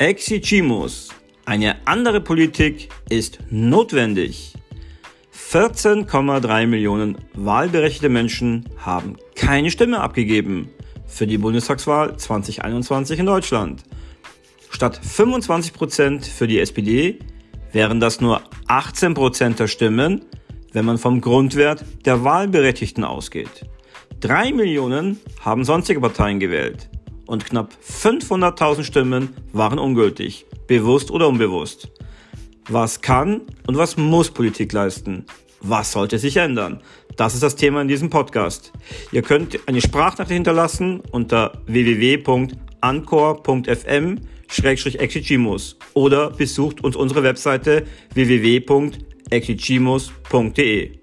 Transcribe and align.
exigimos. 0.00 1.10
Eine 1.44 1.76
andere 1.84 2.22
Politik 2.22 2.88
ist 3.10 3.38
notwendig. 3.50 4.54
14,3 5.34 6.66
Millionen 6.66 7.18
wahlberechtigte 7.34 8.08
Menschen 8.08 8.64
haben 8.78 9.16
keine 9.34 9.70
Stimme 9.70 10.00
abgegeben 10.00 10.70
für 11.06 11.26
die 11.26 11.36
Bundestagswahl 11.36 12.16
2021 12.16 13.18
in 13.18 13.26
Deutschland. 13.26 13.82
Statt 14.70 14.98
25% 15.04 15.74
Prozent 15.74 16.24
für 16.24 16.46
die 16.46 16.60
SPD 16.60 17.18
wären 17.72 18.00
das 18.00 18.22
nur 18.22 18.40
18% 18.68 19.12
Prozent 19.12 19.58
der 19.60 19.66
Stimmen, 19.68 20.24
wenn 20.72 20.86
man 20.86 20.96
vom 20.96 21.20
Grundwert 21.20 21.84
der 22.06 22.24
Wahlberechtigten 22.24 23.04
ausgeht. 23.04 23.66
Drei 24.20 24.50
Millionen 24.50 25.20
haben 25.44 25.62
sonstige 25.62 26.00
Parteien 26.00 26.40
gewählt 26.40 26.88
und 27.30 27.44
knapp 27.46 27.72
500.000 27.88 28.82
Stimmen 28.82 29.32
waren 29.52 29.78
ungültig, 29.78 30.46
bewusst 30.66 31.10
oder 31.12 31.28
unbewusst. 31.28 31.88
Was 32.68 33.00
kann 33.02 33.42
und 33.68 33.76
was 33.76 33.96
muss 33.96 34.30
Politik 34.32 34.72
leisten? 34.72 35.24
Was 35.60 35.92
sollte 35.92 36.18
sich 36.18 36.36
ändern? 36.38 36.82
Das 37.16 37.34
ist 37.34 37.42
das 37.44 37.54
Thema 37.54 37.82
in 37.82 37.88
diesem 37.88 38.10
Podcast. 38.10 38.72
Ihr 39.12 39.22
könnt 39.22 39.56
eine 39.68 39.80
Sprachnachricht 39.80 40.32
hinterlassen 40.34 41.00
unter 41.12 41.52
www.ancor.fm 41.66 44.18
Exigimus 44.62 45.76
oder 45.94 46.30
besucht 46.30 46.82
uns 46.82 46.96
unsere 46.96 47.22
Webseite 47.22 47.86
www.exigimus.de. 48.14 50.99